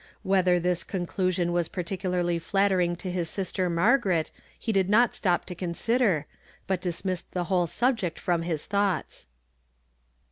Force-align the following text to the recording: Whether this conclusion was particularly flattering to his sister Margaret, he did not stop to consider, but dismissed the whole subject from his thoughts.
Whether 0.23 0.59
this 0.59 0.83
conclusion 0.83 1.51
was 1.51 1.67
particularly 1.67 2.39
flattering 2.39 2.95
to 2.95 3.11
his 3.11 3.29
sister 3.29 3.69
Margaret, 3.69 4.31
he 4.57 4.71
did 4.71 4.89
not 4.89 5.13
stop 5.13 5.45
to 5.45 5.53
consider, 5.53 6.25
but 6.65 6.81
dismissed 6.81 7.29
the 7.33 7.43
whole 7.43 7.67
subject 7.67 8.19
from 8.19 8.41
his 8.41 8.65
thoughts. 8.65 9.27